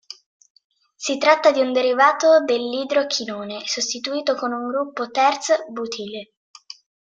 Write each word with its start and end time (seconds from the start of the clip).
Si 0.95 1.19
tratta 1.19 1.51
di 1.51 1.59
un 1.59 1.71
derivato 1.73 2.43
dell'idrochinone, 2.43 3.61
sostituito 3.67 4.33
con 4.33 4.51
un 4.51 4.67
gruppo 4.67 5.11
"terz"-butile. 5.11 6.31